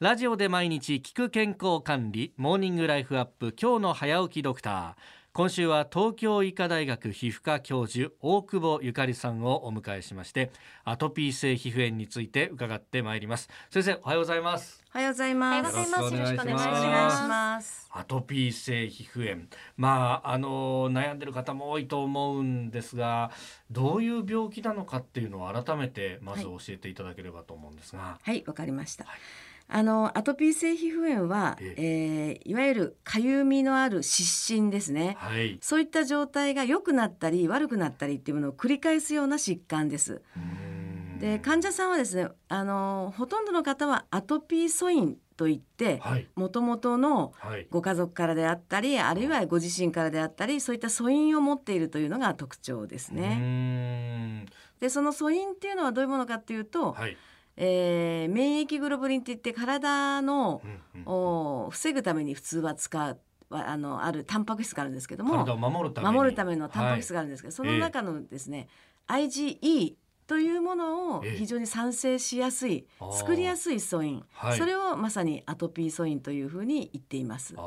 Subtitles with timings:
[0.00, 4.94] ラジオで毎日聞く健康管理モーニングライフアップ今日の早起きドクター。
[5.34, 10.50] 今週は東京医科大学皮膚科教授大久保ゆかりさんをお迎えしまして
[10.84, 13.50] アトピー性皮膚炎について伺ってまいります。
[13.68, 14.82] 先生おはようございます。
[14.94, 15.56] おはようございます。
[15.56, 16.66] ようございますよろしくお願いします。
[16.66, 17.88] お願いします。
[17.90, 19.42] アトピー性皮膚炎。
[19.76, 23.32] まああの悩んでる方も多いと思うんですが
[23.70, 29.04] どういう病気なのかっていうのを改めてまず教えていただければと思うんですが、はい、わかりました。
[29.04, 32.40] はいあのアトピー性皮膚炎は、ええ。
[32.44, 35.16] ーいわゆるかゆみのある湿疹ですね。
[35.18, 35.58] はい。
[35.60, 40.22] そういった状態が良くなったり悪くなったりっていうものを繰り返すような疾患です。
[41.20, 46.26] で患者さんはですねあのほとんどの方はアトピー素因といってはい。
[46.34, 47.68] もともとのはい。
[47.70, 54.46] ご家族からであったりあるいはご自身からであったりそういった素因を持っているというのが特徴ですね。
[54.80, 57.16] でその素因っていうのはどういうものかっていうと、はい
[57.62, 63.18] えー免疫グロブリンって言って体のうんうんを防ぐために普通は使う
[63.50, 65.94] はあのあるタンパク質があるんですけども体を守る
[66.34, 68.68] ためのタンパク質があるんですけど、その中のですね、
[69.08, 69.94] IgE
[70.26, 71.36] というものをええ。
[71.38, 73.12] 非常に産生しやすい、あー。
[73.12, 74.58] 作りやすい素因、はい。
[74.58, 77.54] それをまさにアトピー素因というふうに言っています。
[77.54, 77.60] や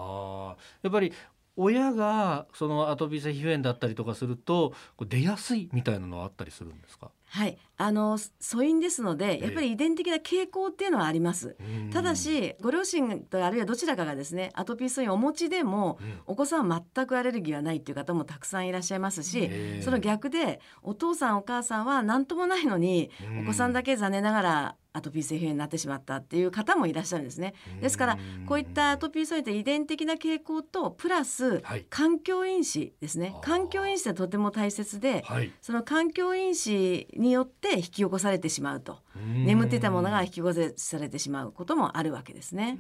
[0.88, 1.12] っぱり
[1.56, 7.12] 親がそのアトピー性皮膚炎だったりとかすると出やすいみたいなのはあったりするんですか？
[7.26, 9.44] はい、あの素因ですので、ええ。
[9.46, 11.56] やっぱり遺伝的な傾向っていうのはあります。
[11.92, 16.20] ただしご両親とあるいはどちらかがですねアトピー素因をお持ちでもうん。
[16.28, 19.82] お子さんは全くアレルギーはないっていう方もたくさんいらっしゃいますし、へえ。
[19.84, 23.12] その逆でお父さんお母さんは何ともないのに
[23.44, 27.56] お子さんだけ残念ながらアトピー性皮膚炎になってしまったっていう方もいらっしゃるんですね。
[27.82, 31.86] ですからこういったアトピー素因って遺伝的な傾向とプラスはい。
[31.90, 33.34] 環境因子ですね。
[33.36, 33.42] あー。
[33.42, 35.52] 環境因子ってとても大切ではい。
[35.62, 39.00] その環境因子によって引き起こされてしまうと。
[39.16, 42.78] 眠っていたものが引き起こされてしまうこともあるわけですね。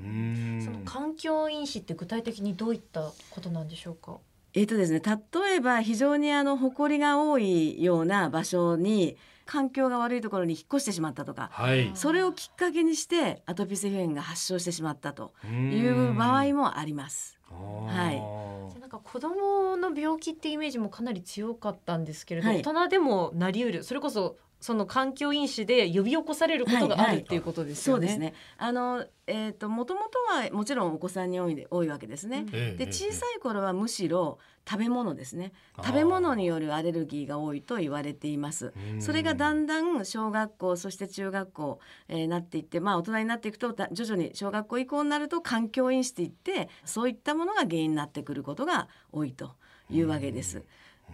[0.64, 4.18] その環境因子って具体的にどういったことなんでしょうか？
[4.56, 11.92] えーとですね、例えば非常にあの埃が多いような場所に環境が悪いところに引っ越してしまったとかはい。
[11.96, 17.40] それをきっかけにしてアトピー性皮膚炎が発症してしまったという場合もあります。
[17.50, 22.62] はいじゃあなんか子供の病気ってイメージもかなり強かったんですけれど、はい。
[22.62, 23.84] 大人でもなりうる。
[23.84, 27.18] それこそその環境因子で呼び起こされることがあはいはい。
[27.18, 28.08] るっていうことですよね。
[28.08, 28.34] そうですね。
[28.58, 32.46] あのえっ、と元々はもちろんお子さんに多いで多いわけですね。
[32.52, 34.38] ええで小さい頃はむしろ
[34.70, 35.52] 食べ物ですね。
[35.78, 38.74] 食べ物によるアレルギーが多いと言われています。
[38.94, 39.02] うん。
[39.02, 49.56] それがだんだん小学校そして中学校、えーなっていってまあ大人になっていくとだ徐々に小学校以降になると環境因子っていってそういったものが原因になってくることが多いと
[49.90, 50.64] いうわけです。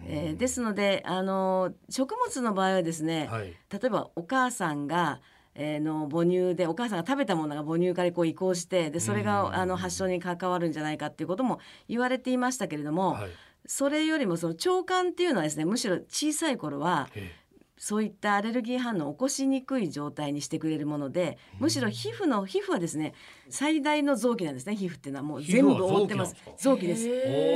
[0.06, 3.46] えーですのであの食物の場合はですね、はい。
[3.46, 3.56] 例
[3.86, 5.20] えばお母さんが、
[5.54, 11.58] えーの母乳でお母さんが食べたものが母乳からこう移行してでそれうんがあの発症に関わるんじゃないかっていうことも
[11.88, 13.30] 言われていましたけれども、はい。
[13.66, 17.32] それよりもその腸管っていうのはですねむしろ小さい頃はえ
[17.82, 23.14] そういったアレルギー反応を起こしにくい状態にしてくれるものでむしろ皮膚の皮膚はですね
[23.48, 24.76] 最大の臓器なんですね。
[24.76, 26.36] 皮膚っていうのはもう全部覆ってます。
[26.58, 27.04] 臓器です。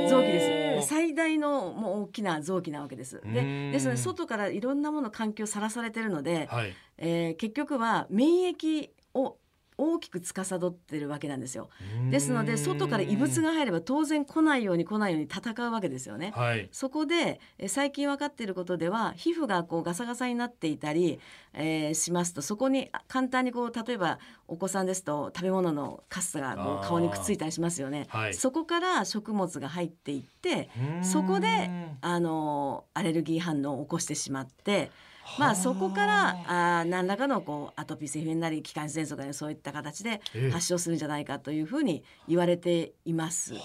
[0.09, 0.87] 臓器です。
[0.89, 3.21] 最大のもう大きな臓器なわけです。
[3.23, 3.33] うん。
[3.33, 6.73] でですので外からいろんなもの環境さらされてるので、はい。
[6.97, 9.37] えー結局は免疫を
[9.77, 11.69] 大きく司ってるわけなんですよ
[12.09, 16.31] ですので外から異物が入れば当然来ないように来ないように戦うわけですよね。
[16.35, 21.19] はいそこでえー最近分かっていることでは皮膚がこうガサガサになっていたり、
[21.53, 28.05] えーしますとそこにあ簡単にこう例えばお子さんですと食べ物のカスがこう顔にくっついたりしますよね。
[28.09, 30.69] はいそこから食物が入っていって
[31.01, 31.69] そこで
[32.01, 34.91] あのアレルギー反応を起こしてしまって。
[35.39, 36.81] まあそこからあ。
[36.81, 40.51] ー何らかのこうアトピー性皮膚炎なり気管支喘息なりそういった形でええ。
[40.51, 43.53] 発症するんじゃないかというふうに言われています。
[43.53, 43.59] は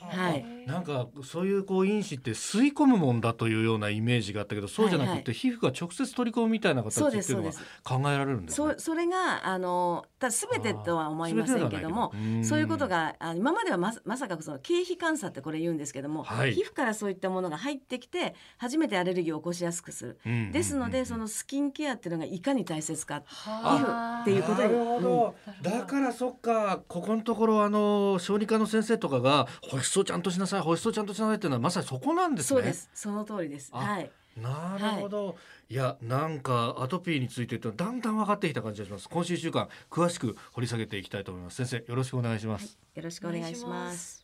[0.00, 0.44] はい。
[0.66, 7.62] なんかそういうこう因子って吸い込むもんだというようなイメージがあったけどそうじゃなくて、皮膚が直接取り込むみたいな形っていうのはですそうです。
[7.82, 8.74] 考えられるんですね。
[8.78, 12.12] そそれがあのただ全てとは思いませんけども
[12.42, 16.54] そういうことがあ今まではままさかその経皮感作ってこれ言うんですけども、はい。
[16.54, 20.52] 皮膚からそういったものが入ってきて初めてアレルギーを起こしやすくする。
[20.52, 24.20] ですのでそのスキンケアっていうのがいかに大切かはあ。
[24.22, 25.62] っていうことになるほど、うん。
[25.62, 32.60] だからそっかここのところあの小児科の先生とかが保湿をちゃんとしなさい保湿をちゃんとしなさいっていうのはまさにそこなんですね。
[32.60, 32.90] そうです。
[32.94, 33.70] その通りです。
[33.72, 34.10] あはい。
[34.36, 35.36] なるほど、
[35.68, 39.08] い、やなんかアトピーについてとだんだん分かってきた感じがします。
[39.08, 41.56] 今週一週間詳しく掘り下げていきたいと思います。
[41.56, 44.21] 先生よろしくお願いします、よろしくお願いします。